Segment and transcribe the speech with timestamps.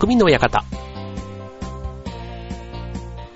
[0.00, 0.64] 匠の館。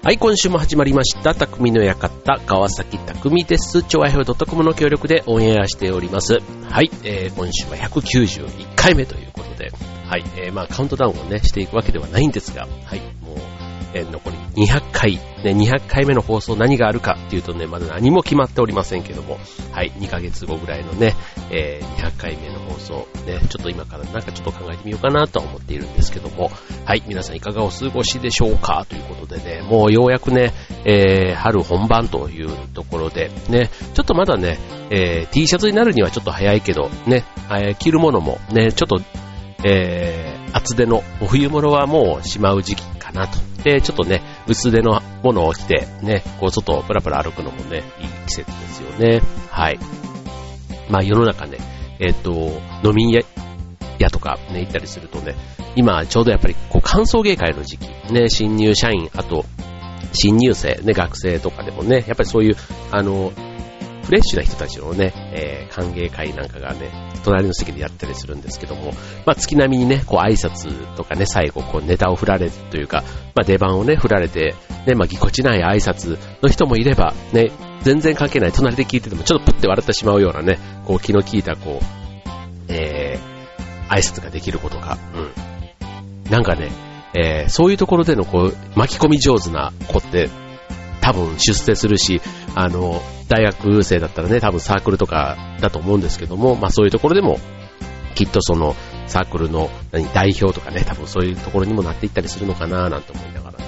[0.02, 1.34] はい、今週も始まりました。
[1.34, 3.82] 匠の館、川崎匠です。
[3.82, 6.38] 超愛表 .com の協力でオンエアしております。
[6.70, 9.72] はい、えー、今週は191回目ということで、
[10.06, 13.02] はい、えー、まあカウントダウンをね、していくわけではないんですが、はい、
[13.94, 14.36] え、残り
[14.66, 19.38] 200回、ね、200回目の放送何があるかっていうとね、まだ何も決まっておりませんけども、
[19.72, 21.14] はい、2ヶ月後ぐらいのね、
[21.50, 22.94] えー、200回目の放送、
[23.26, 26.50] ね、ちょっと今からなんかちょっと考えてみようかなとは思っているんですけども、
[26.84, 28.84] はい、皆さんいかがお過ごしでしょうか？
[28.88, 30.52] ということでね、もうようやくね、
[30.84, 34.58] えー、春本番というところで、ね、ちょっとまだね、
[34.90, 39.00] えー、T シャツになるにはちょっと早いけど、ね、えー、着るものもね、ちょっと、
[39.64, 43.53] えー、厚手のお冬物はもうしまう時期かなと。
[43.64, 49.22] で、ちょっとね、薄手のものを着て、ね、こう外をプラプラ歩くのもね、いい季節ですよね。
[49.50, 49.78] はい。
[50.90, 51.58] まあ世の中ね、
[51.98, 52.30] えっ、と、
[52.84, 53.22] 飲み屋
[53.98, 55.34] 屋とかね、行ったりするとね、
[55.76, 59.46] 今ちょうどやっぱりこう歓送迎会の時期、ね、新入社員、あと、
[60.12, 62.56] 新入生、ね、学生とかでもね、やっぱりそういう、
[62.92, 63.32] あの、
[64.04, 66.90] フレッシュな人たちのね、えー、歓迎会なんかがね、
[67.24, 68.92] 隣の席でやったりするんですけども、
[69.26, 73.02] まあ、月並みにね、こう挨拶とかね、最後こうネタを振られるというか、
[73.34, 74.54] まあ、出番をね、振られて、
[74.86, 77.50] ね、まあ、ぎこちない挨拶の人もいれば、ね、
[77.82, 86.30] 全然関係ない、隣で聞いててもちょっとプッて笑ってしまうようなね、こう気の利いたこう、えー、挨拶ができる子とか、うん。
[86.30, 86.70] なんかね、
[87.14, 90.28] えー、そういうところでのこう、巻き込み上手な子って、
[91.04, 92.22] 多分出世するし、
[92.54, 97.38] あの、大学生だったらね、多分サークルとかだと思うんですけども、まあそういうところでも、
[98.14, 98.74] きっとその
[99.06, 99.68] サークルの
[100.14, 103.64] 代表とかね、多分そういうところにもなっていったりするのかななんて思いながらね、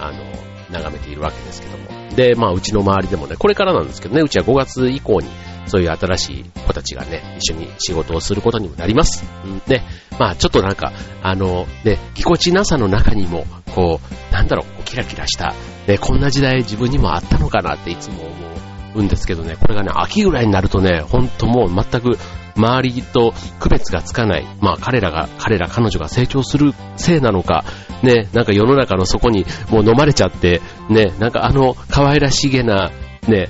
[0.00, 2.14] あの、眺めているわけですけども。
[2.14, 5.28] で、まあうちの周りでもね、これからなんですけどね、うちは5月以降に、
[5.66, 9.24] そういう新しい子たちがね、一緒に仕事をすることにもなります。
[9.44, 9.82] うん、で、
[10.18, 15.54] まあちょっとなんか、あの、ね、ぎこちなさの中にも、こう、なんだろう、キラキラした、
[15.86, 18.49] ね、こんな時代自分にもあったのかなっていつも思う
[18.94, 22.18] うんですけどね、これがね、秋ぐらいになるとね、ほんともう全く
[22.56, 24.46] 周りと区別がつかない。
[24.60, 27.64] まあ彼らが、彼ら彼女が成長するせいなのか、
[28.02, 32.90] ね、なんか世の中の底にもう飲まれちゃって、ね、なんかあの可愛らしげな、
[33.28, 33.48] ね、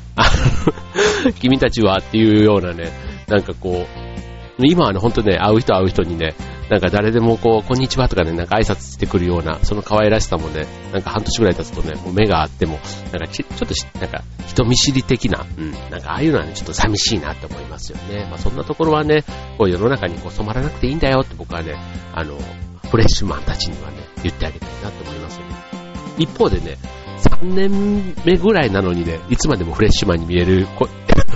[1.41, 2.91] 君たちはっていうようなね、
[3.28, 6.34] なんかこう、今はね、ほんとね、会う人会う人にね、
[6.70, 12.78] なんか誰でもこう、こんにちはとかね、なんか挨拶してくるような、その可愛らしさもね、なんか半年ぐらい経つとね、もう目があっても、
[13.10, 18.25] なんかちょっと、なんか人見知り的な、うん、なんかああいうのはね、ちょっと寂しいなって思いますよね。
[18.30, 19.25] まあそんなところはね、
[19.59, 21.75] こう世の中にこう染まらなくていいんだよって僕はね、
[22.14, 22.38] あの、
[22.88, 25.54] フレッシュマンたちにはね、言ってあげたいなと思いますよね。
[26.19, 26.76] 一方でね、
[27.41, 30.69] 3年目ぐらいなのにね、いつまでもフレッシュマンに見える、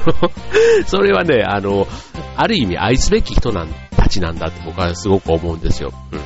[0.86, 1.88] それはね、あの、
[2.36, 3.68] ある意味愛すべき人なん
[4.14, 5.92] たちなんだって僕はすごく思うんですよ。
[6.12, 6.20] うん。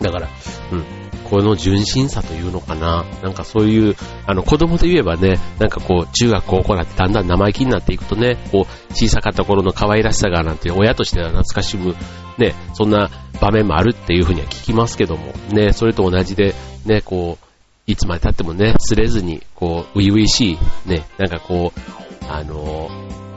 [0.00, 0.28] だから、
[0.72, 0.84] うん。
[1.24, 3.04] この純真さというのかな。
[3.22, 3.96] なんかそういう、
[4.26, 11.94] あの子供で言えばね、なんかこう、中学高校なってだんだん生意気になっていくとね、こう、小さかった頃の可愛らしさがなんて親としては懐かしむ、
[12.38, 17.46] ね、そんな場面もあるっていうふうには聞きますけども、ね、それと同じで、ね、こう、
[17.86, 20.58] いつまで経ってもね、すれずに、こう、初々しい、
[20.88, 21.80] ね、なんかこう、
[22.28, 22.90] あの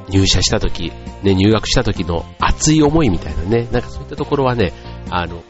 [0.10, 0.92] 入社した時、
[1.24, 4.74] ね、入学した時の熱い思いみたいなね、なんかそういったところはね、
[5.10, 5.42] あの、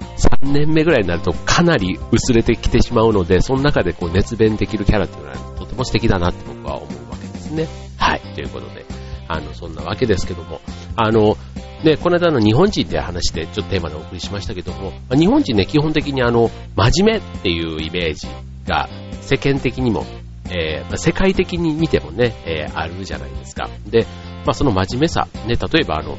[0.41, 7.67] 3年目ぐらいになるとかなり薄れてきてしまうので、その中でこう熱弁できるキャラっていうのはとても素敵だなって僕は思うわけですね。
[7.97, 8.85] はい、ということで、
[9.27, 10.61] あの、そんなわけですけども、
[10.95, 11.37] あの、
[11.83, 18.27] ね、この間の日本人って話でちょっとテーマでお送りしましたけども、日本人ね、基本的にあの、真面目っていうイメージ
[18.65, 18.89] が
[19.21, 20.05] 世間的にも
[20.49, 23.69] えー、世界的に見てもね、えー、あるじゃないですか。
[23.87, 24.05] で、
[24.45, 26.17] まあその真面目さ、ね、例えばあの、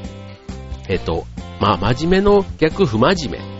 [0.88, 1.26] えっ、ー、と、
[1.60, 3.56] まあ真面目の逆不真面目。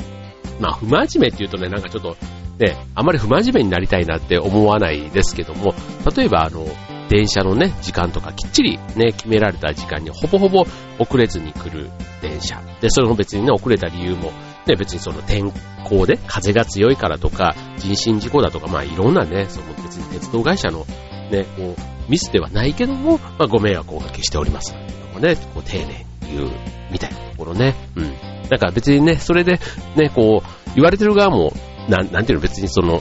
[0.61, 2.17] まあ不真面目って言うとね、なんかちょっと、
[2.59, 5.75] ね、あまり不真面目になりたいなって思わないですけども、
[6.17, 6.67] 例えばあの、
[7.09, 10.65] 電車のね、時間とかきっちりね、決められた時間にほぼほぼ
[10.99, 12.61] 遅れずに来る電車。
[12.81, 14.33] で、それも別にね、遅れた理由も、
[14.67, 15.53] ね、別にその天
[15.85, 20.85] 候で風が強いからとか、人身事故だとか、まあいろんなね、その別に鉄道会社の
[21.31, 24.75] ね、こう、ミスではないけども、まあご迷惑をおかけしております。
[25.17, 26.51] もね、こう丁寧に言う、
[26.91, 27.75] みたいなところね。
[27.97, 28.13] うん。
[28.49, 29.59] だから別にね、それで、
[29.97, 31.53] ね、こう、言われてる側も、
[31.89, 33.01] なん、なんていうの別にその、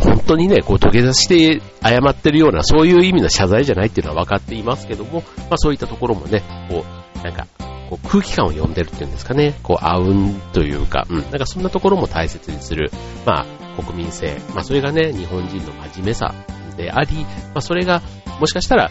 [0.00, 6.84] 本当にね、こう土下座して謝ってるような、そういう意味の謝罪じゃないっていうのは分かっていますけども、まあそういったところもね、こ
[7.16, 7.46] う、なんか、
[7.90, 12.92] こう空気感を読んでるっていうんですかね、こう、あうんというか、うん、なんかそんなところも大切にする、
[13.24, 13.46] ま
[13.76, 16.34] あ、国民性、まあそれがね、日本人の真面目さ
[16.78, 18.00] であり、まあそれが、
[18.40, 18.90] もしかしたら、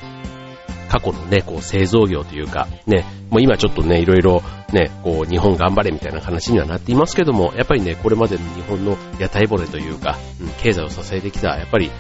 [0.90, 4.42] 過去のね、こう製造業というか、ね、もう今ちょっとね、いろいろ
[4.72, 11.92] ね、こう日本頑張れみたいな話にはなっていますけども、やっぱりね、これまでの日本の屋台骨というか、うん、経済を支えてきた、やっぱり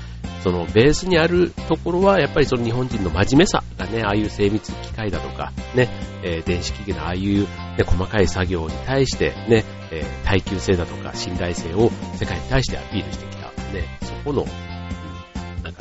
[0.43, 5.89] そのベースにあるところは、やっぱりその日本人の真面目さがね、ああいう精密機械だとか、ね、
[6.23, 7.47] えー、電子機器のああいう、ね、
[7.85, 14.45] 細かい作業に対して、ね、えー、耐久性だとか信頼性を世界に対してアピールしてきた、ね、そこの、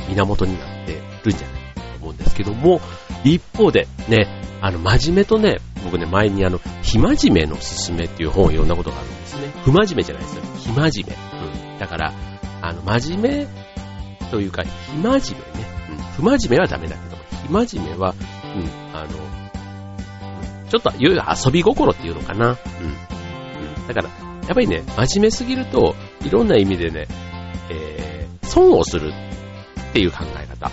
[0.08, 2.80] 源になってるんじゃないかと思うんですけども、
[3.24, 4.26] 一方で、ね、
[4.60, 9.52] あの、真面目とね、僕ね、前にあの、非真面目のすすめっていう本を読んだことがあるんですね。
[9.64, 10.42] 不真面目じゃないですよ。
[10.58, 11.72] 非真面目。
[11.72, 11.78] うん。
[11.78, 12.12] だから、
[12.62, 13.46] あの、真面目
[14.30, 15.66] というか、非真面目ね。
[15.90, 18.14] うん、不真面目はダメだけども、非真面目は、
[18.54, 19.08] うん、あの、
[20.68, 22.48] ちょっと、いよいよ遊び心っていうのかな。
[22.48, 22.54] うん。
[22.54, 23.86] うん。
[23.86, 24.08] だから、
[24.46, 25.94] やっぱりね、真面目すぎると、
[26.24, 27.06] いろんな意味でね、
[27.70, 29.12] えー、損をする
[29.96, 30.70] っていう考え方。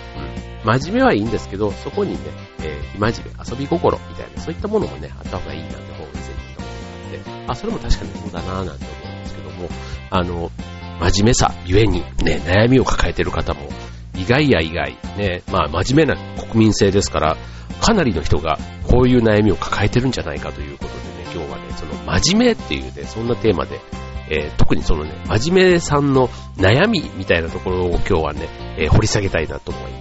[0.66, 0.80] うん。
[0.80, 2.20] 真面目はいいんですけど、そこにね、
[2.62, 9.70] えー、真面目、遊び心みたいな、そういったものもね、あった方がいいなって本を見せていたので、あ、それも確かにそうだなぁなんて思うんですけども、
[10.10, 10.52] あの、
[11.00, 13.70] 真面目さゆえに、ね、悩みを抱えてる方も、
[14.16, 17.38] 意外や意外、ね、まあ真面目な国民性ですから、
[17.82, 21.04] かなりの人がこういう悩みを抱えてるんじゃないかということでね、
[21.34, 23.80] 今日はね、その真面目っていうね、そんなテーマで、
[24.30, 26.28] えー、特にそのね、真面目さんの
[26.58, 28.48] 悩みみたいなところを今日はね、
[28.78, 29.93] えー、掘り下げたいなと思います。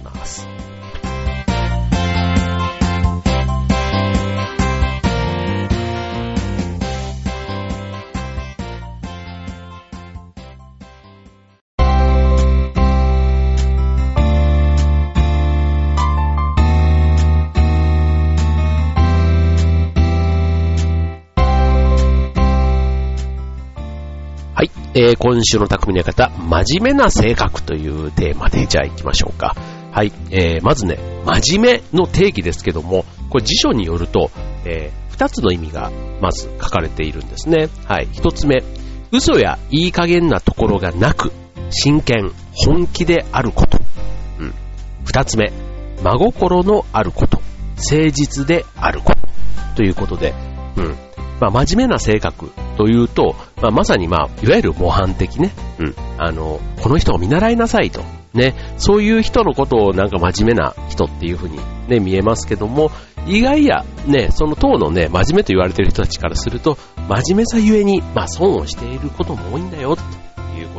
[24.95, 29.55] えー、今週の匠の方、真面目な性格というテーマで、じゃあ行きましょうか。
[29.91, 34.29] はい、えー、まずね、真面目の定義ですけども、これ辞書によると、
[34.65, 35.91] えー、二つの意味が
[36.21, 37.69] まず書かれているんですね。
[37.85, 38.63] はい、一つ目、
[39.11, 41.31] 嘘やいい加減なところがなく、
[41.71, 43.79] 真剣、本気であること。
[44.39, 44.53] うん。
[45.05, 45.51] 二つ目、
[46.03, 47.41] 真心のあること。
[47.77, 49.17] 誠実であること。
[49.75, 50.35] ということで、
[50.77, 50.95] うん。
[51.43, 58.01] まあ、真面目な性格というと、まあ、まさにまあ、いわゆる模範的ね、うん、あの、この人を見習いなさいと、
[58.33, 61.59] ね、そういう人のことをなんか真面目な人っていうふうに
[61.89, 62.91] ね、見えますけども、
[63.27, 66.77] 意外や、ね、その党のね、真面目と言われている人たちからすると、
[67.09, 69.97] 真面目さゆえに、まあ、損をしていることも多いんだよ、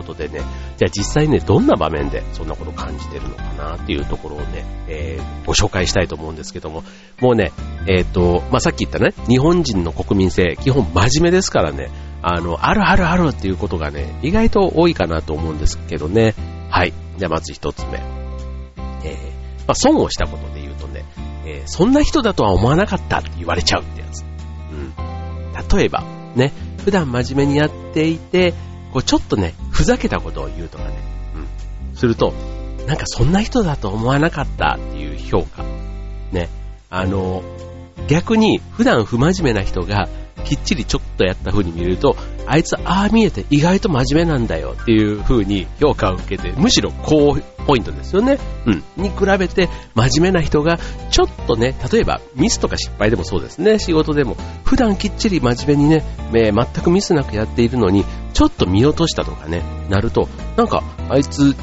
[0.04, 0.40] ことでね、
[0.76, 6.84] じゃあ実際ね、どんな場面でそんなこと感じてるのかなっていうところをね、えー、ご紹介したいと思うんですけども、
[7.20, 7.52] もうね、
[7.88, 11.90] えっ、ー、と、まあ、さっき言ったね、日本人の国民性、基本真面目ですからね、
[12.22, 16.34] あの、あるあるあるっていうことがね、意外と多いかなと思うんですけどね。
[16.70, 16.92] はい。
[17.18, 17.98] じゃあまず一つ目。
[17.98, 19.14] えー、
[19.66, 21.04] まあ、損をしたことで言うとね、
[21.46, 24.22] えー、そんな人だとは思わなかったって言われちゃうってやつ。
[24.22, 25.78] うん。
[25.78, 26.02] 例えば、
[26.34, 26.52] ね、
[26.84, 28.52] 普段真面目にやっていて、
[28.92, 30.94] こうちょっとね、ふざけたことを言うとかね、
[31.90, 31.96] うん。
[31.96, 32.32] すると、
[32.86, 35.64] なんかそんな人だと思わなかったっていう評価。
[36.32, 36.48] ね。
[36.90, 37.42] あの、
[38.06, 40.08] 逆に普段不真面目な人が
[40.44, 47.36] きっちりちょっとやった風に見ると、あいつああ見えて意外と真面目なんだよっていう風に評価を受けて、むしろ高
[47.66, 48.38] ポイントですよね。
[48.66, 48.84] うん。
[48.96, 50.78] に比べて真面目な人が
[51.10, 56.04] ちょっとね、例えばミスとか失敗でもそうですね、仕事でも普段きっちり真面目にね、
[56.34, 61.56] え全くミスなくやっているのに、ちょっと見落としたとかね、なると、なんかあいつ、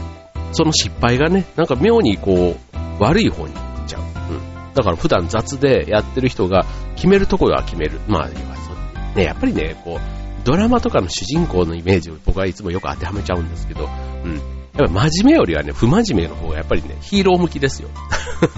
[0.53, 4.01] その失敗がね、なんか妙にこう、悪い方に行っちゃう。
[4.01, 4.74] うん。
[4.74, 6.65] だから普段雑でやってる人が
[6.96, 8.00] 決めるところは決める。
[8.08, 8.29] まあ、
[9.15, 13.89] ね、やっぱりね、こう、ドラマとかの主人公のイメージを僕はいつもよく当てはめちゃうんですけど、
[14.24, 14.36] うん。
[14.74, 17.89] やっぱ真面目よりはね、不真面目の方がやっぱりね、ヒーロー向きですよ。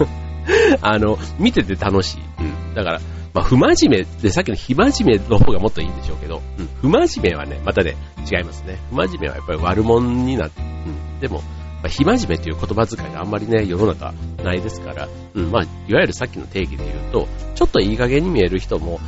[0.80, 2.20] あの、見てて楽しい。
[2.40, 2.74] うん。
[2.74, 3.00] だから、
[3.32, 6.68] まあ、不真面目で、さっきの非真面目の方がもっといいんでしょうけど、うん。
[6.80, 7.96] 不真面目はね、またね、
[8.30, 8.78] 違いますね。
[8.90, 11.20] 不真面目はやっぱり悪者になって、うん。
[11.20, 15.50] でも、まあ、非真面目という言葉遣いがあんまりね、世の中ないですから、うん。
[15.50, 19.00] まあ、いわゆるさっきの定義で言うと、ちょっといい加減に見える人も、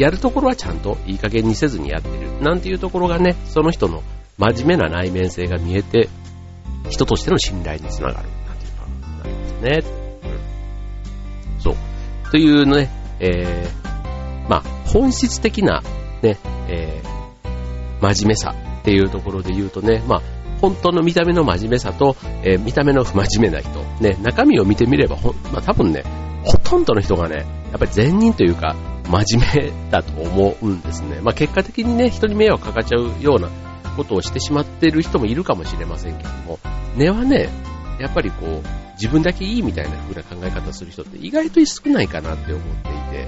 [0.00, 2.40] やるところはちゃんといい加減にせずにやってる。
[2.40, 4.02] なんていうところがね、その人の
[4.38, 6.08] 真面目な内面性が見えて、
[6.88, 8.28] 人としての信頼につながる。
[8.46, 8.86] なんていうか、
[9.18, 9.82] なりますね。
[11.54, 11.60] うん。
[11.60, 11.76] そう。
[12.30, 12.88] というね、
[13.20, 15.82] えー、まあ、本質的な、
[16.22, 16.38] ね、
[16.68, 20.22] えー、真面目さっていうところで言うとね、まあ、
[20.60, 26.04] 本当の見た目の真面目さと、えー、見た目の不真面目な人、ね、中身を見てみれば、ほまあ、多分ね、
[26.44, 28.74] ほとんどの人がね、やっぱり善人というか、
[29.08, 31.20] 真面目だと思うんですね。
[31.20, 33.48] まあ結果的にね、人に迷惑かかっちゃうような
[33.96, 36.58] ことをしてしまっている人もいるかもしれませんけども、
[36.96, 37.48] 根はね、
[37.98, 38.62] やっぱりこう、
[38.94, 43.26] 自分だけいいみたいな風な考え方する人って意外と少ないかなって思っていて、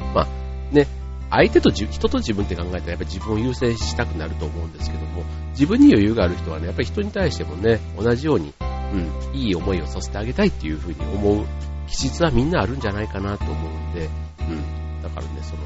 [0.00, 0.14] うん。
[0.14, 0.26] まあ、
[0.74, 0.86] ね、
[1.30, 11.46] 相手と人と自分って考えたらやっぱり自分を優先したくなると思うんですけども、自分に余裕がある人はね、やっぱり人に対してもね、同じように、うん、いい思いをさせてあげたいっていう風に思う
[11.88, 14.08] 気質はみんなあるんじゃないかなと思うんで、
[14.40, 15.02] うん。
[15.02, 15.62] だからね、その、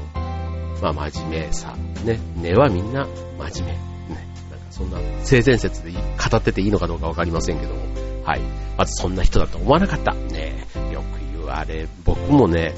[0.81, 1.75] まあ真面目さ、
[2.05, 3.77] ね、根はみんな真面
[4.09, 4.15] 目。
[4.15, 7.81] ね、なんかそんな性善説で語ってていいのかどうかわかりませんけども、
[8.23, 8.41] はい。
[8.77, 10.13] まずそんな人だと思わなかった。
[10.13, 12.73] ねよく言われ、僕もね、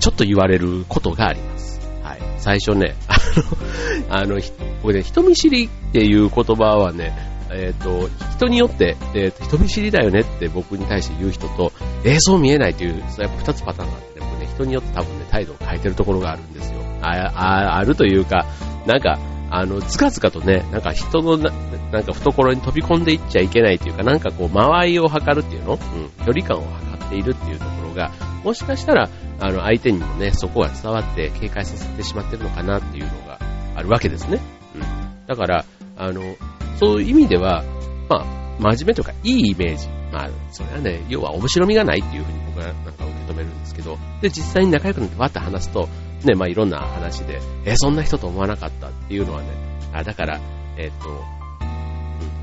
[0.00, 1.75] ちょっと言われることがあります。
[2.38, 2.94] 最初ね、
[4.10, 4.40] あの、あの、
[4.82, 7.12] これね、人見知りっていう言葉はね、
[7.50, 11.72] えっ、ー、と、人によって、えっ、ー、と、人見知りだよねって僕に対して言う人と、
[12.04, 16.78] えー、そう見えないという、やっぱ二つパターンがあってね、僕ね、人によって多分ね、態度を変えてるところがあるんですよ。
[17.02, 18.46] あ、ああるというか、
[18.86, 19.18] なんか、
[19.50, 21.50] あの、ずかずかとね、なんか人のな、
[21.92, 25.74] なんか懐に飛び込んでいっちゃいけないというか、なんかこう、間合いを測るっていうの？
[25.74, 25.78] うん、
[26.24, 28.10] 距離感を測っているっていうところが、
[28.42, 29.08] もしかしたら、
[29.40, 33.38] あの、相手にもね、そこが伝わって警戒させてしまってるのかなっていうのが
[33.74, 34.40] あるわけですね。
[34.74, 35.26] うん。
[35.26, 35.64] だから、
[35.96, 36.36] あの、
[36.78, 37.64] そういう意味では、
[38.08, 38.24] まあ、
[38.58, 39.88] 真面目とかいいイメージ。
[40.12, 45.88] まあ、それはね、要は面白みがないっていうふうに僕はなんか受け止めるんですけど、で、実際に仲良くなってわって話すと、
[46.24, 49.48] ね、まあいろんな話で、えそんな人と思わなかったっていうのはね、
[49.92, 50.40] あ、だから、
[50.78, 51.18] えっ、と、うん、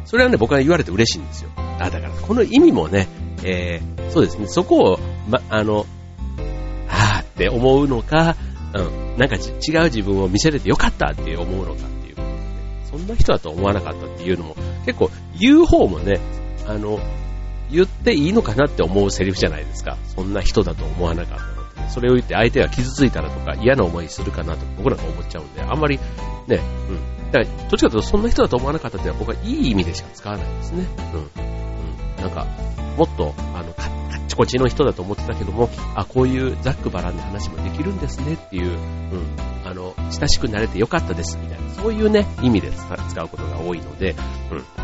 [0.05, 1.49] それはね、僕は言われて嬉しいんですよ。
[1.79, 3.07] あ、だから、この意味もね、
[3.43, 5.85] えー、そうですね、そこを、ま、あの、
[6.89, 8.35] あーって思うのか、
[8.73, 12.23] うん、なんか違う自分を見せれてよかったって思うのかっていう、ね、
[12.89, 15.09] そんな人だと思わなかったっていうのも、結構
[15.39, 16.19] 言う方もね、
[16.67, 16.99] あの、
[17.71, 19.97] 言っていいのかなって思うセリフじゃないですか。
[20.15, 21.89] そんな人だと思わなかったのって、ね。
[21.89, 25.99] それを言って相手が傷ついたらとか嫌な思いするかなと僕なんか思っちゃうんで、あんまり
[26.47, 26.59] ね、
[26.89, 27.31] うん。
[27.31, 30.85] だから、どっちかというとそんな人だと思わなかったっていうのは僕はいい意味でしか使わないですね。
[31.13, 31.19] うん。
[31.19, 32.21] うん。
[32.21, 32.45] なんか、
[32.97, 33.89] もっと、あの、カ
[34.33, 38.77] ッチコチの人だと思ってたけども、あ、こういうざっくばらんな話もできるんですねっていう、うん。
[39.65, 44.15] あの、親しくなれてよかったですみたいな、そういうね、意味で使うことが多いので、
[44.51, 44.83] うん。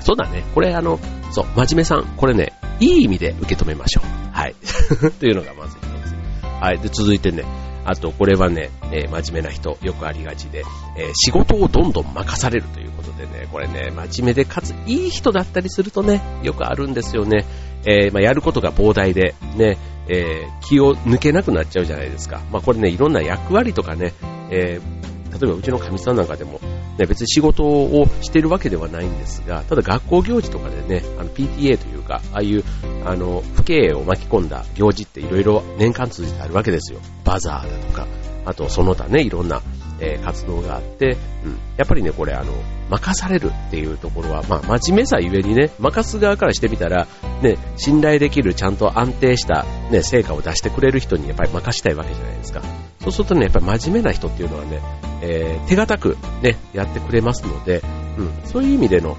[0.00, 0.44] そうだね。
[0.54, 0.98] これあの、
[1.32, 4.06] そう、真面目さん、これね、いい意味で受け止めましょう。
[4.32, 4.54] はい。
[5.18, 6.14] というのがまず一つ。
[6.44, 6.78] はい。
[6.78, 7.44] で、続いてね、
[7.84, 10.62] あと、これはね、えー、真面目な人、よくありがちで、
[10.96, 17.46] えー、仕事をどんどん任されるということでね、これね、真面目でかついい人だったりするとね、よくあるんですよね。
[17.88, 19.78] えー、まあ、やることが膨大で、ね、
[20.08, 22.42] え気を抜けなくなっちゃうじゃないですか。
[22.52, 24.12] まあ、これね、いろんな役割とかね、
[24.50, 24.80] え
[25.30, 26.60] 例えばうちのかみさんなんかでも、
[26.98, 32.64] ね、別に仕事をしてるわけではないんですが、ただ学校行事とかでね、あの PTA というか、ああいう、
[33.04, 37.00] あの、不経営を巻き込んだ行事っていろいろ年間通じてあるわけですよ。
[37.24, 38.06] バザーだとか、
[38.44, 39.62] あとその他ね、いろんな、
[40.00, 41.58] えー、活動があって、うん。
[41.76, 42.52] やっぱりね、これあの、
[42.90, 47.06] 任されるっていうところは、まあ、真面目さゆえにね、任す側からしてみたら、
[47.42, 52.62] ね、信頼できる、ちゃんと安定した、ね、成果を出してくれる人にやっぱり任したいわけじゃないですか。
[53.00, 54.80] そうするとね、やっぱり真面目な人っていうのはね、
[55.22, 57.82] えー、手堅くね、やってくれますので、
[58.18, 59.16] うん、そういう意味での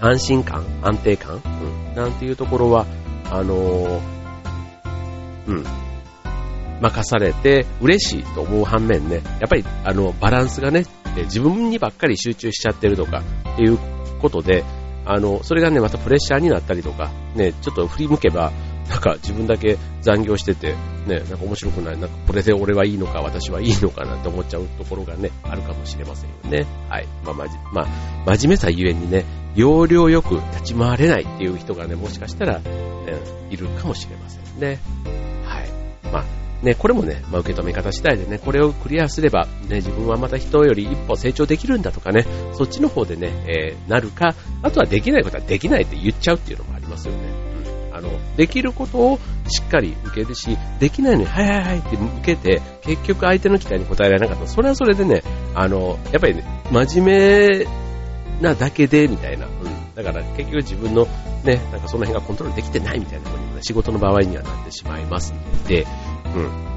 [0.00, 2.86] 安心感、安定感、うん、なんていうところは、
[3.30, 4.00] あのー、
[5.48, 5.64] うん、
[6.80, 10.84] 任されて嬉しいと思う反面ね、やっぱりあのバランスがね、
[11.16, 13.22] 自分にばっかり集中しちゃってるとか
[13.54, 13.78] っていう
[14.20, 14.64] ことで、
[15.04, 18.52] あの、それがね、またプレッシャーになったりとか、ね、ちょっと振り向けば、
[18.88, 20.74] なんか自分だけ残業してて、
[21.06, 26.66] ね、なんか面白くない、なんかこれで俺はいいのか、私はいいのかなって思っちゃうところがね、あるかもしれませんよね。
[26.88, 27.06] はい。
[27.24, 32.64] まあ、まじ、まあ、真面目さゆえにね、要領よく立ち回れないっていう人がね、もしかしたら、ね、
[33.50, 34.80] いるかもしれませんね。
[35.44, 35.68] はい。
[36.12, 36.24] まあ、
[36.62, 47.20] ね、これもね、まあ、受け止め方次第でね、これをクリアすれば、ね、自分はまた人より一歩成長できるんだとかね、そっちの方でね、えー、なるか、あとはできないことはできないって言っちゃうっていうのもありますよね。
[47.90, 47.96] うん。
[47.96, 55.22] あの、できることをしっかり受けるし、できないのに、はいはいはいって受けて、結局相手の期待に応えられなかった、それはそれでね、
[55.54, 57.66] あの、やっぱりね、真面目
[58.42, 59.46] なだけで、みたいな。
[59.46, 59.94] うん。
[59.94, 61.06] だから結局自分の
[61.44, 65.86] ね、なんかその辺がコントロールできてないみたいなことにもね、仕事の場合にはなってしまいますので、
[66.34, 66.70] うん。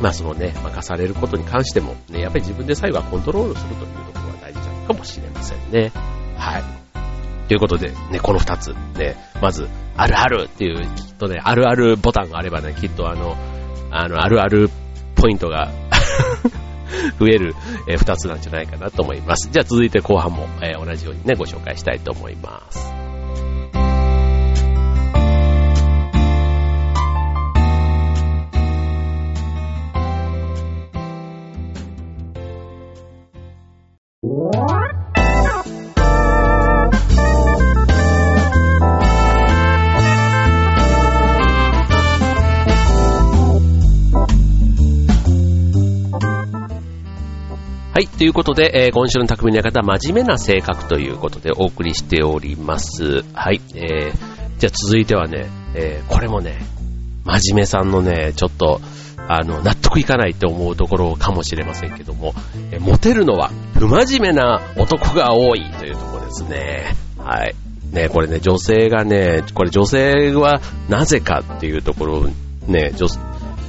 [0.00, 5.92] まあそのね、任されることに関しても、ね、やっぱり自分で最後はコントロールするというところが大事なのかもしれませんね。
[6.36, 6.80] はい。
[7.48, 13.36] ということで、ね、この二つ、ね、まず、あるあるっていう、きっとね、あるあるボタンがあればね、きっとあの、
[13.90, 14.70] あの、あるある
[15.16, 15.68] ポイントが
[17.18, 17.54] 増える、
[17.88, 19.50] え、二つなんじゃないかなと思います。
[19.50, 22.99] じゃあ続いて後半も、えー、同じようにね、ご紹介したいと思います。
[48.20, 53.24] ということで、えー、今週の匠の館、真面目な性格ということでお送りしております。
[53.32, 56.58] はい、えー、じゃあ続いてはね、えー、これもね、
[57.24, 58.82] 真面目さんのね、ちょっと、
[59.26, 62.34] あの、納得いかないって思うところかもしれませんけども、
[62.72, 66.94] えモテるのは不真面目な男が多いというところですね。
[67.16, 67.54] はい。
[67.90, 70.60] ね、これね、女性がね、これ女性は
[70.90, 72.28] なぜかっていうところ
[72.66, 73.06] ね、女、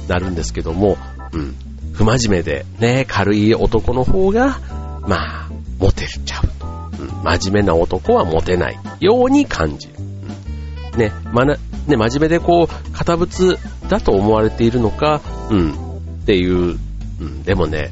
[0.08, 0.98] なるんですけども、
[1.32, 1.56] うん。
[1.92, 4.60] 不真面目で、ね、軽い男の方が、
[5.06, 7.02] まあ、モテるちゃう。
[7.02, 7.08] うん。
[7.22, 9.94] 真面目な男はモテないように感じる。
[10.92, 10.98] うん。
[10.98, 11.56] ね、まな、
[11.86, 13.58] ね、真面目でこう、堅物
[13.88, 15.20] だと思われているのか、
[15.50, 15.72] うん。
[15.72, 16.78] っていう、
[17.20, 17.42] うん。
[17.42, 17.90] でもね、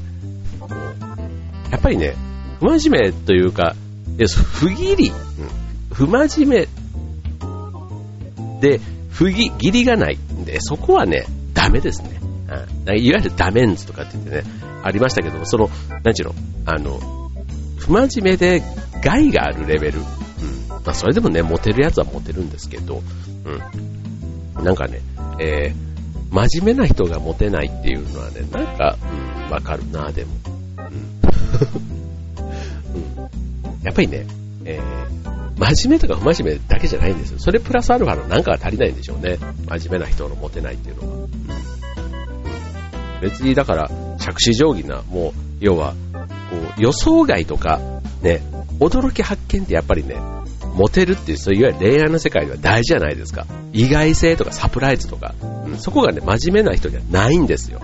[1.71, 2.15] やっぱりね、
[2.59, 3.75] 不真面目というか、
[4.17, 5.15] 不義理、うん、
[5.93, 8.81] 不真面目で、
[9.11, 12.20] 不義、義理がないんで、そこはね、ダメですね。
[12.87, 14.43] うん、いわゆるダメンズとかって言ってね、
[14.83, 15.71] ありましたけども、その、
[16.03, 16.35] なんちゅうの、
[16.67, 16.99] あの、
[17.79, 18.63] 不真面目で
[19.03, 20.01] 害があるレベル。
[20.01, 20.05] うん。
[20.69, 23.03] まあ、それでもね、モテるやつはモテるんですけど、
[24.57, 24.65] うん。
[24.65, 25.01] なんかね、
[25.39, 28.97] えー、真面目な人がモテないっていうのはね、なんか、
[29.47, 30.31] うん、わかるな、でも。
[30.77, 30.85] うん。
[32.95, 33.23] うん。
[33.83, 34.27] やっぱりね、
[34.65, 35.21] えー、
[35.61, 37.39] 真面目とか不真面目だけじゃないんですよ。
[37.39, 39.39] それプラスアルファのなんかが足りないんでしょうね。
[39.69, 41.29] 真面目な人のモテないっていうのは。
[43.21, 45.95] 別にだから、着手定規な、もう、要は、
[46.51, 47.81] こう、予想外とか、
[48.23, 48.43] ね、
[48.79, 50.17] 驚き発見ってやっぱりね、
[50.75, 53.47] モテるっていう、そういういわゆる恋愛の世界では大事じゃないですか。
[53.73, 55.35] 意外性とかサプライズとか、
[55.67, 57.81] うん、そこがね、真面目な人にはないんですよ。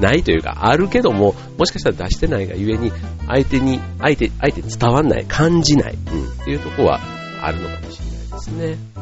[0.00, 2.92] ないというか、あるけども、もしかしたら出してないがゆえに、
[3.26, 7.00] 相手に、相手、相手に伝わんない、感じない、うん、っていうとこは
[7.42, 8.93] あるのかもしれないですね。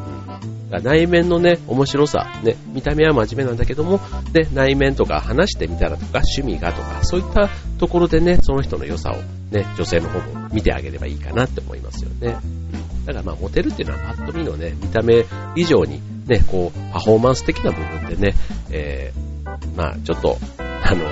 [0.81, 3.99] 内面のね、面白さ、ね、見た目は真面目なんだけども、
[4.31, 9.17] で、内面とか話してみたらとか、趣味がとか、そういったところでね、その人の良さを
[9.53, 12.37] ね、女性の方も見てあげればいいかなって思いますよね。
[13.05, 18.33] だからまあ、モテるっていうのはパッと見のね、見た目以上に、ね、こう、パフォーマンス的な部分でね、
[18.71, 21.03] えー、まあ、ちょっと、あの、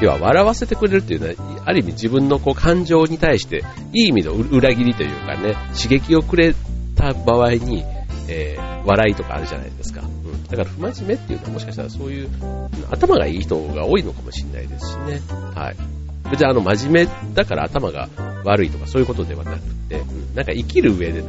[0.00, 6.54] 要は笑わせてくれるっていうのは、ある意味自分のこう感情に対して、いい意味の裏切りというかね、刺激をくれ
[6.96, 7.84] た場合に、
[8.28, 10.02] えー、笑いとかあるじゃないですか。
[10.02, 10.44] うん。
[10.44, 12.30] だから不真面目っていうのはもしかしたらそういう、
[12.90, 15.20] 頭がいい人が多いのかもしれないですしね。
[15.54, 15.76] はい。
[16.30, 18.08] 別にあの、真面目だから頭が
[18.44, 19.58] 悪いとかそういうことではなく
[19.88, 21.28] て、うん、なんか生きる上での、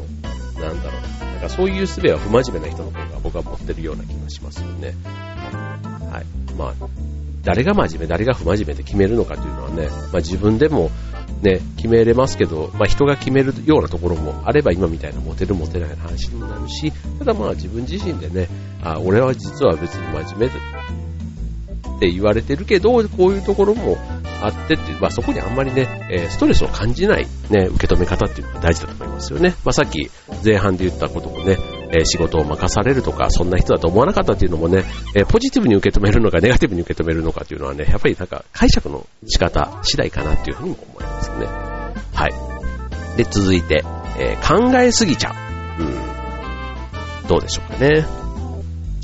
[0.62, 1.26] なんだろう。
[1.26, 4.94] なんかそういう術は不真面目な人の方が僕は持ってるような気がしますよね。
[6.12, 6.54] はい。
[6.56, 6.88] まあ、
[7.44, 10.92] 誰が真面目、誰が不真面目で決めるのかというのはね、まあ自分でも
[11.44, 18.48] ね、決めれますけど、まあ人が決めるようなところもあれば今みたいなモテるモテないの話にもなるし、ただまあ自分自身でね、
[18.82, 20.50] あ、俺は実は別に真面目っ
[22.00, 23.98] て言われてるけど、こういうところも
[24.42, 29.56] あってっていう、まあそこにあんまりね、えストレスを感じないね、受け止め方っていうのが大事だと思いますよね。
[29.66, 30.10] まあさっき
[30.44, 31.58] 前半で言ったこともね、
[31.96, 41.46] え仕事を任されるとか、そんな人だと思わなかったっていうのもね、えポジティブに受け止めるのか、ネガティブに受け止めるのかっていうのはね、やっぱりなんか解釈の仕方次第かなっていうふうにも思いますね。
[42.14, 43.18] はい。
[43.18, 43.84] で、続いて、
[44.18, 45.32] えー、考えすぎちゃ
[45.80, 45.84] う。
[45.84, 47.28] うん。
[47.28, 48.06] どうでしょうかね。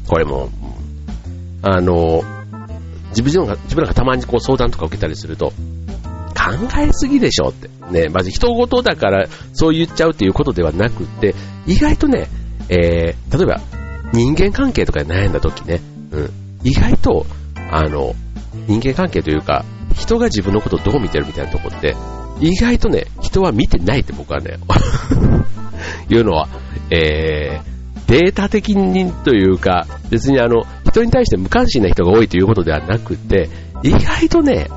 [0.08, 0.49] これも、
[1.62, 2.23] あの、
[3.10, 5.54] 自分が、自分がたまにこう相談とか受けたりすると、考
[6.80, 7.69] えすぎでしょって。
[7.91, 12.28] ね、まず人事だからそう言っちゃうっていうことではなくて、意外とね、
[12.69, 13.62] えー、例えば、
[14.13, 16.32] 人間関係とかで悩んだ時ね、うん、
[16.63, 17.25] 意外と、
[17.71, 18.13] あの、
[18.67, 21.95] 人間関係というか、人が自分のことをどう見てるみたいなとこって、
[22.39, 24.58] 意外とね、人は見てないって僕はね、
[26.10, 26.47] いうのは、
[26.89, 33.49] えー、データ的にというか、別にあの、人に対して無関心な人が多いということではなくて、
[33.84, 34.67] 意外とね、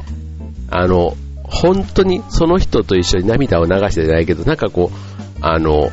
[0.71, 4.97] あの、本当にその人と一緒に涙を流してないけど、なんかこう、
[5.41, 5.91] あの、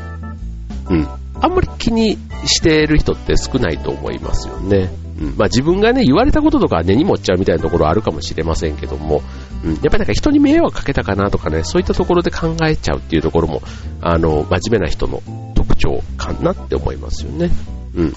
[0.90, 1.08] うん、
[1.42, 4.90] あんまり気にしている人って少ないと思いますよね。
[5.20, 9.22] うん、まあ自分がね、言われたこととか根に持っちゃうみたいなところあるかもしれませんけども、
[9.64, 13.62] うん、やっぱりなんか人に迷惑かけたかなとかね、そういったところで考えちゃうっていうところも、
[14.02, 15.22] あの、真面目な人の
[15.56, 17.50] 特徴かなって思いますよね。
[17.96, 18.14] うん。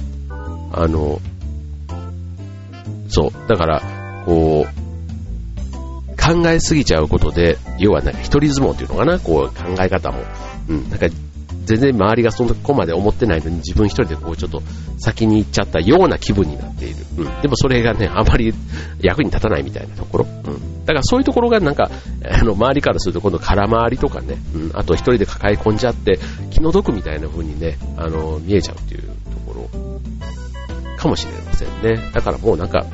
[0.72, 1.20] あの、
[3.08, 3.48] そう。
[3.48, 3.82] だから、
[4.24, 4.82] こう、
[6.22, 10.22] 考えすぎちゃうことで、要はなんか一人相撲っていうのかな、こう考え方も。
[10.68, 10.88] うん。
[10.88, 11.06] なんか
[11.64, 14.62] 全然周りがそのこまで思ってないのに自分一人でこうちょっと
[14.98, 16.96] 先に行っちゃったような気分になっている。
[17.18, 17.40] うん。
[17.42, 18.52] でもそれがね、あまり
[19.00, 20.26] 役に立たないみたいなところ。
[20.26, 20.84] うん。
[20.84, 21.90] だからそういうところがなんか、
[22.24, 24.70] あの、周りからすると今度空回りとかね、うん。
[24.74, 26.18] あと一人で抱え込んじゃって
[26.50, 29.08] 気の毒みたいな風にね、あの、見えちゃうっていうと
[29.46, 29.92] ころ
[30.96, 32.10] かもしれませんね。
[32.12, 32.84] だからもうなんか、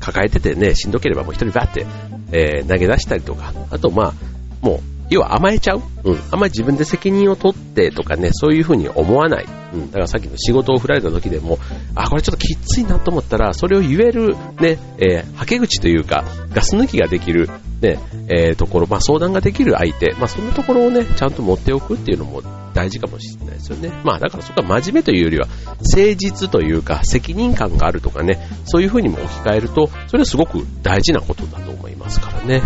[0.00, 1.86] 抱えててね、しんどければもう一人バーって、
[2.32, 4.14] えー、投げ出したりとか、あとまあ、
[4.60, 5.82] もう、要は甘えちゃう？
[6.04, 6.20] うん。
[6.30, 9.46] あんまり自分で責任を取ってとかね、そういうふうに思わない。
[9.74, 9.86] うん。
[9.86, 11.58] だからさっきの仕事を振られた時でも、
[11.94, 17.48] あ、これちょっときついなと思ったら、それを言える、ね、えー、はけ口というか、ガス抜きができる、
[17.80, 17.98] ね、
[18.28, 22.42] えー、ところ、まあ相談ができる相手、まあそんなところをね、ちゃんと持っておくっていうのも
[22.74, 23.92] 大事かもしれないですよね。
[24.04, 32.62] まあだからそこは真面目というよりは、誠実というか、責任感があるとかね、そういうふうにも置き換えると、それはすごく大事なことだと思いますからね。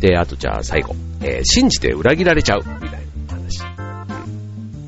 [0.00, 3.62] で、あとじゃあ最後、えー、信じて裏切られちゃう、みたいな話。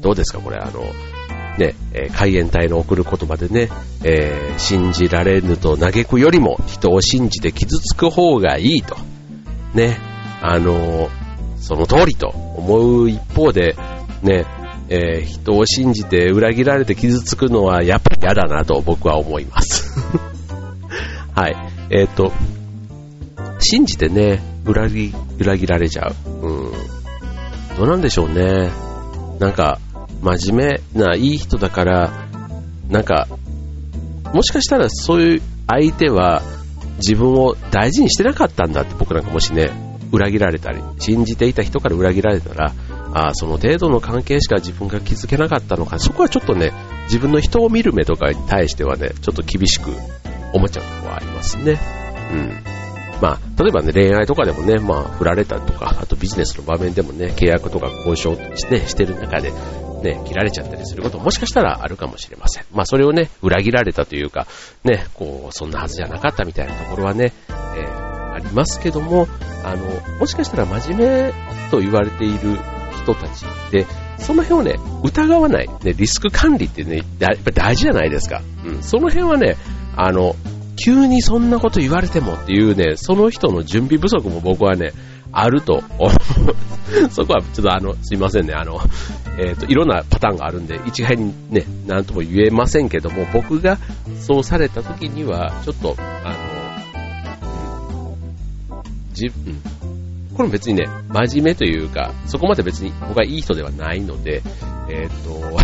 [0.01, 0.41] どうですか？
[0.41, 0.83] これ、あの、
[1.59, 3.69] ね、え、海援隊の送る言葉でね、
[4.05, 8.97] えー、信じられぬと嘆くよりも人を信じて傷つく方がいいと。
[9.75, 9.99] ね、
[10.41, 11.09] あの
[11.59, 13.77] その通りと思う一方で、
[14.23, 14.45] ね、
[14.89, 19.91] えー、人を信じて裏切られて傷つくのはやっぱり嫌だなと僕は思います。
[21.35, 21.57] はい。
[21.91, 22.33] えっ、と、
[23.59, 26.47] 信じてね、裏切裏切られちゃう。
[26.47, 26.73] うん。
[27.77, 28.71] どうなんでしょうね。
[29.39, 29.79] なんか、
[30.23, 32.13] 真面目ないい人だから、
[32.89, 33.27] なんか、
[34.33, 36.43] もしかしたらそういう相手は
[36.99, 39.71] 自分を大事にしてなかったんだって僕なんかもしね、
[40.13, 42.73] 裏切られたり、信じていた人から裏切られたら、
[43.15, 46.73] あその程度の関係しか自分が気づけなかったのか、そこはちょっとね、
[47.05, 49.91] 自分の人を見る目とかに対してはね、ちょっと厳しく
[50.53, 51.79] 思っちゃうとこはありますね。
[52.33, 52.72] うん。
[53.23, 59.53] まあ、例えばね、恋愛とかでもね、まあ、振られたとか、あとビジネスの場面でもね、契約とか交渉して、ねしてる中で、
[60.03, 62.65] ね、切られちゃったりすることももしかしたらあるかもしれません。
[62.73, 64.49] まあ、それをね、裏切られたというか、
[64.83, 69.29] ね、こう、そんなはずじゃなかったみたいなところはね、えー、ありますけども、
[69.63, 71.33] あの、もしかしたら真面目
[71.71, 72.59] と言われている
[73.05, 73.87] 人たちで、
[74.19, 78.43] その辺をね、疑わない、ね、リスク管理ってね、やっぱ大事じゃないですか。
[78.67, 79.57] うん、その辺はね、
[79.97, 80.35] あの、
[80.77, 84.93] 急にそんなこと言われてもっていうね、その人の準備不足も僕はね、
[85.33, 86.11] あると思う。
[87.11, 88.81] そこはちょっとあの、すいませんね、あの、
[89.39, 93.79] えっ、ー、と、いろんなパターンがあるんで、一概にね、なんとも言えませんけども、僕が
[94.21, 96.35] そうされた時には、ちょっと、あ
[98.69, 99.61] の、自分、
[100.35, 104.43] これも別にね、真面目というか、そこまで別に僕はいい人ではないので、
[104.89, 105.59] えっ、ー、と、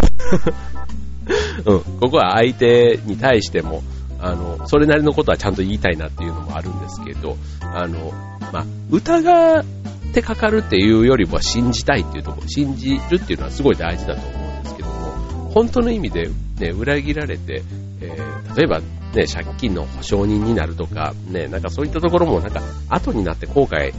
[1.73, 3.83] うん、ここは相手に対しても、
[4.21, 8.13] あの、それなりのことはちゃんと言いたいなっていうのもあるんですけど、あの、
[8.53, 9.65] まあ、疑っ
[10.13, 17.63] てかかるっていうよりも信じたいっていうところ、信じるっていうのはすごい大事だと思うんですけども、本当の意味でね、裏切られて、
[18.01, 23.93] えー、例えばね、借金の保証人になるとか、ね、なんかそういったところもなんか後になって後悔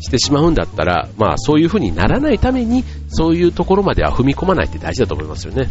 [0.00, 5.68] してしまうんだったら、まあそういう風にならないために、そういうところまでは踏み込まないって大事だと思いますよね。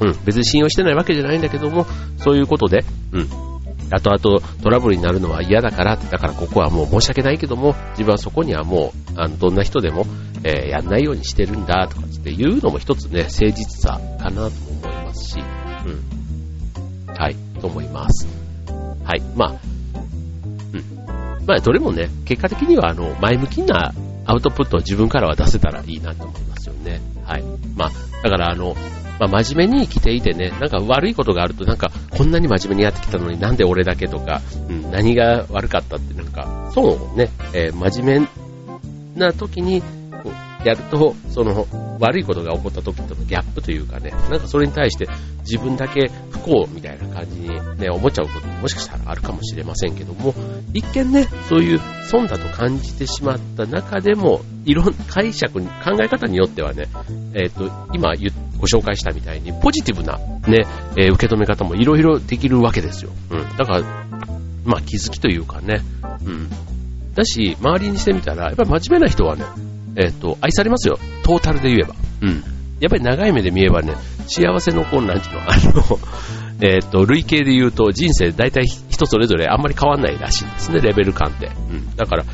[0.00, 1.86] うん、別に信用してないわけじゃないんだけども、
[2.18, 3.28] そういうことで、うん、
[3.90, 10.06] 後々トラブルになるのは嫌だからって、だからここはもう申し訳ないけども、自分はそこにはもう、あの、どんな人でも、
[10.44, 15.40] えー、やんないようにしてるんだ、とかっていうのも一つね、誠実さかなと思いますし、
[15.86, 17.14] うん。
[17.14, 18.26] はい、と思います。
[19.04, 19.54] はい、まあ、
[20.72, 21.46] うん。
[21.46, 23.92] まあ、どれもね、結果的には、あの、前向きな
[24.24, 27.00] アウトプットを自分からは出せたらいいなと思いますよね。
[27.24, 27.44] はい。
[27.76, 27.90] まあ、
[28.22, 28.76] だからあの、
[29.20, 39.82] まあ、真面目に生きていてね、なんか悪いことがあると、なんか、こんなに真面目にやってきたのになんで俺だけとか、うん、何が悪かったってなんか、そうね、えー、真面目な時に、
[40.64, 41.66] やると、その、
[42.00, 45.06] 悪いことが起こった時とのギャップというかね、なんかそれに対して
[45.40, 50.34] 自分だけ不幸みたいな感じにね、思っちゃうことももしかしたらあるかもしれませんけども、
[50.72, 51.80] 一見ね、そういう
[52.10, 56.88] 損だと感じてしまった中でも、いろんな解釈に、考え方によってはね、
[57.34, 63.10] えっ、ー、と、今言っご紹介したみたいに、ポジティブなね、えー、受け止め方もいろいろできるわけですよ。
[63.30, 63.56] うん。
[63.56, 63.80] だから、
[64.64, 65.80] まあ気づきというかね、
[66.24, 66.48] うん。
[67.14, 69.44] だし、周りにしてみたら、やっぱり真面目な人はね、
[69.96, 70.98] えっ、と、愛されますよ。
[71.24, 71.94] トータルで言えば。
[72.22, 72.44] うん。
[72.80, 73.94] やっぱり長い目で見ればね、
[74.26, 75.98] 幸せのこう、なんていうの、あの、
[76.60, 81.46] えっ、と、累計で言うと人生大体人それぞれあんまり変わんないらしいんですね、レベル感って。
[81.46, 81.96] うん。
[81.96, 82.24] だから、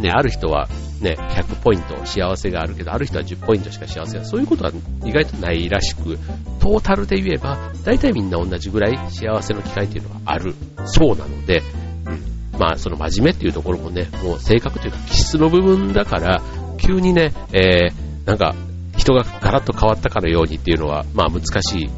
[0.00, 0.68] ね、ある人は
[1.00, 4.72] ね、100ポイント幸せがあるけど、ある人は10ポイントしか幸せが、そういうことは
[5.04, 6.18] 意外とないらしく、
[6.60, 11.62] トータルで言えば、大体みんな同じぐらい幸せの機会っていうのはあるそうなので、
[12.06, 12.58] うん。
[12.58, 16.40] まあ、その真面目っていうところもね、もう性格というか気質の部分だから、
[16.78, 18.54] 急にね、えー、なんか、
[18.96, 21.90] 人がガラッと変わったかのようにっていうのは、まあ難しい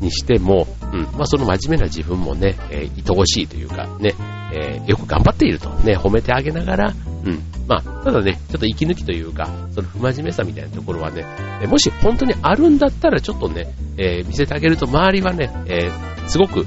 [0.00, 4.14] にしても、うん、まあその真面目な自分もね、えー、愛おしいというかね、
[4.52, 11.24] えー、よく頑張っているとね、褒めてあげながら、うん、まあ、ただね、ちょっと息抜きというか、その不真面目さみたいなところはね、
[11.62, 16.64] えもし本当にあるんだったらちょっとね、えー、見せてあげると周りはね、えー、すごく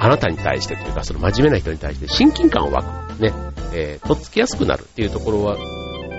[0.00, 3.32] あなたに対してというか、その真面目な人に対して親近感を湧く、ね、
[3.72, 5.56] えー、とっつきやすくなるっていうところは、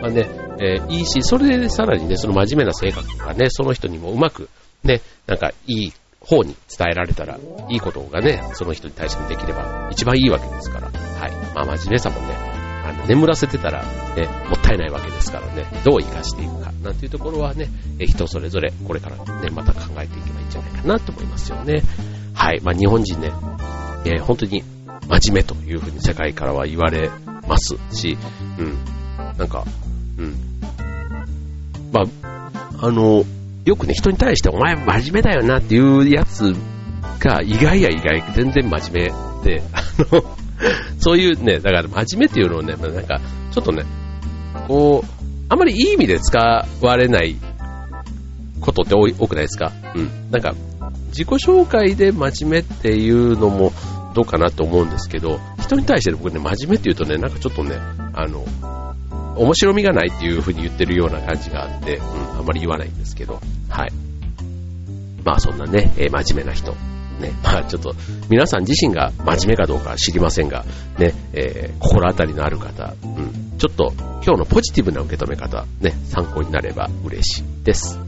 [0.01, 0.27] はね、
[0.59, 4.49] えー、いいし、それでさらにね、その真面目な性格がね、その人にもうまく、
[4.83, 5.93] ね、なんかいい
[6.25, 10.87] 方に伝えられたら、いいことがね、その人に対してもできれば一番いいわけですから。
[10.87, 11.31] はい。
[11.53, 12.35] まあ真面目さもね、
[12.83, 13.83] あの、眠らせてたら、
[14.15, 21.83] ね、もったいないわけですからね、どう活かしていくか、なんていうところはね、人それぞれこれからね、また考えていけばいいんじゃないかなと思いますよね。
[22.33, 22.61] はい。
[22.61, 23.31] まあ日本人ね、
[24.05, 24.63] えー、本当に
[25.07, 27.09] 真面目というふうに世界からは言われ
[27.47, 28.17] ますし、
[28.57, 28.77] うん。
[29.37, 29.63] なんか、
[30.17, 30.35] うん。
[31.91, 33.23] まあ、あの、
[33.65, 36.53] よくね、人に対してお前真面目だよなっていうやつ
[37.19, 39.11] が意外や意外、全然真面
[39.43, 39.81] 目で、 あ
[40.15, 40.23] の、
[40.99, 43.19] そういうね、だから真面目っていうのをね、なんか、
[43.51, 43.83] ちょっとね、
[44.67, 45.07] こう、
[45.49, 46.37] あまりいい意味で使
[46.81, 47.35] われない
[48.61, 49.71] ことって多くないですか？
[49.95, 50.09] うん。
[50.31, 50.53] なんか、
[51.07, 53.71] 自己紹介で真面目っていうのも
[54.13, 57.75] どうかなと思うんですけど、人に対して僕ね、真面目って言うとね、なんかちょっとね、
[58.13, 58.45] あの、
[59.35, 63.91] 面白みがないっていう風に言ってるような感じがあって、うん、あんまり言わないんですけど、はい。
[65.23, 66.71] まあそんなね、えー、真面目な人。
[67.19, 67.95] ね、 まあちょっと、
[68.29, 70.65] 皆さん自身が真面目かどうか知りませんが、
[70.97, 73.93] ね、えー、心当たりのある方、うん、ちょっと
[74.23, 78.04] 今日のポジティブな受け止め方、ね、参考になれば嬉しいです。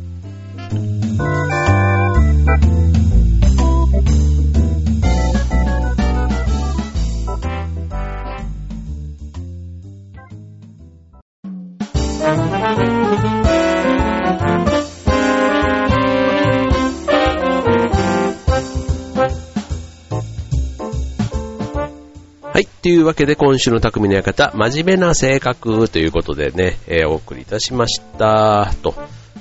[22.87, 28.73] というわけで今週の匠の館、真面目な性格ということでね、えー、お送りいたしました。
[28.81, 28.95] と。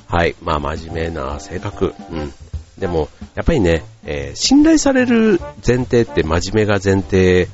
[0.09, 0.35] はい。
[0.43, 1.95] まあ、真面目な性格。
[2.11, 2.33] うん。
[2.77, 7.47] でも、やっぱりね、えー、信頼される前提って真面目が前提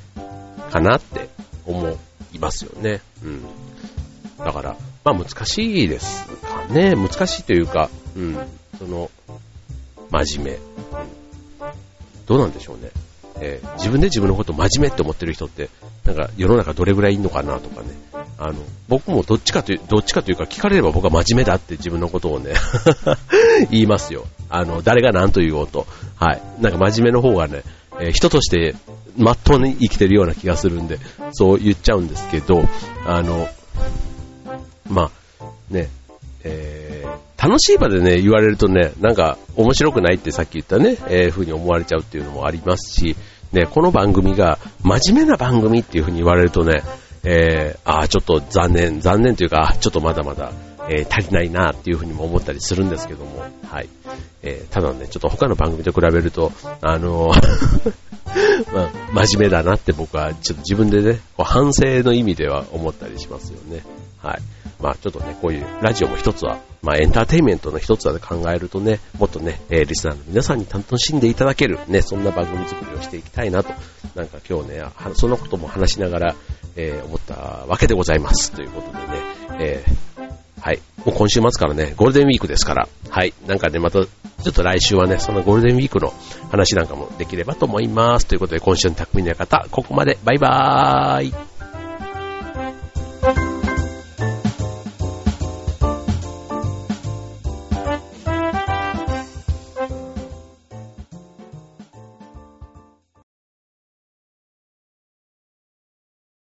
[0.71, 1.29] かなって
[1.67, 1.87] 思
[2.33, 3.03] いますよね。
[3.23, 3.43] うん。
[4.39, 6.95] だから、まあ難しいですかね。
[6.95, 8.39] 難しいというか、うん。
[8.79, 9.11] その、
[10.11, 10.57] 真面目。
[10.57, 10.61] うん、
[12.25, 12.91] どうなんでしょうね。
[13.45, 15.69] えー、自分で自分のこと真面目って思ってる人って、
[16.05, 17.89] なんか世の中どれぐらいいんのかなとかね。
[18.39, 18.55] あの、
[18.89, 22.53] 僕もどっちかという、どっちかというか聞かれれば僕は真面目だって自分のことをね
[23.71, 24.27] 言いますよ。
[24.49, 25.87] あの、誰が何と言おうと。
[26.15, 26.43] はい。
[26.61, 27.63] なんか真面目の方がね、
[28.01, 28.77] えー、人として
[29.17, 30.99] まっとうに生きてるような気がするんで、
[31.33, 32.63] そう言っちゃうんですけど、
[33.07, 33.49] あの、
[34.89, 35.89] まあ、ね、
[36.45, 36.92] えー、
[37.43, 43.17] 楽しい場でね、言われるとね、なんか面白くないってさっき言ったね、えー、風に思われちゃうっていうのもありますし、
[43.51, 46.83] ね、この番組が真面目な番組っていう風に言われるとね、
[47.25, 50.53] えー、ああ、ちょっと残念、残念というか、ちょっとまだまだ、
[50.89, 53.89] えー、足りないなっていう風にも思ったりするんですけども、はい。
[54.43, 57.93] えー、ただね、ちょっと他の番組と比べると、あのー
[58.73, 63.83] まあ、真面目だなって僕はちょっと自分でね、こう反省の意味では思ったりしますよね。
[64.23, 64.39] はい。
[64.81, 73.73] まあちょっとね、こういうラジオも一つは、まあエンターテインメントの一つはで考えるとね、もっとね、えー、リスナーの皆さんに楽しんでいただける、ね、そんな番組作りをしていきたいなと、
[74.15, 74.83] なんか今日ね、
[75.15, 76.35] そんなことも話しながら、
[76.77, 77.35] えー、思った
[77.67, 78.53] わけでございます。
[78.53, 79.05] ということでね、
[79.61, 80.03] えー、
[80.63, 80.81] はい。
[81.05, 83.35] もう今週末からね、ゴールデンウィークですから、はい。
[83.47, 86.13] なんかね、また、ちょっと来週はね、そのゴールデンウィークの
[86.51, 88.27] 話なんかもできればと思います。
[88.27, 90.19] ということで、今週の匠の方、ここまで。
[90.25, 91.52] バイバーイ。